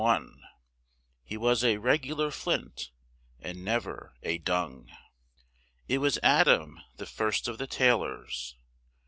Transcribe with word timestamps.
1, 0.01 0.41
He 1.23 1.37
was 1.37 1.63
a 1.63 1.77
regular 1.77 2.31
Flint, 2.31 2.89
and 3.39 3.63
never 3.63 4.15
a 4.23 4.39
Dung, 4.39 4.89
It 5.87 5.99
was 5.99 6.17
Adam, 6.23 6.79
the 6.97 7.05
first 7.05 7.47
of 7.47 7.59
the 7.59 7.67
tailors. 7.67 8.55